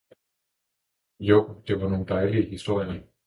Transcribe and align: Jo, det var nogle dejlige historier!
Jo, 1.19 1.53
det 1.67 1.81
var 1.81 1.89
nogle 1.89 2.05
dejlige 2.05 2.49
historier! 2.49 3.01